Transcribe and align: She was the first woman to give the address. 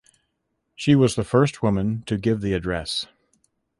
She 0.75 0.95
was 0.95 1.13
the 1.13 1.23
first 1.23 1.61
woman 1.61 2.01
to 2.07 2.17
give 2.17 2.41
the 2.41 2.53
address. 2.53 3.05